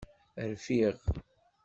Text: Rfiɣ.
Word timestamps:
Rfiɣ. 0.51 0.95